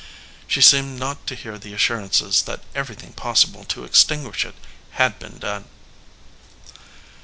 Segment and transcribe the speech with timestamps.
[0.47, 4.55] She seemed not to hear the assurances that everything possible to extinguish it
[4.93, 5.65] had been done.